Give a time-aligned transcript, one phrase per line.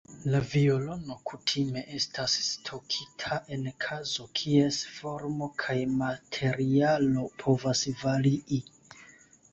[0.33, 8.63] La violono kutime estas stokita en kazo kies formo kaj materialo povas varii.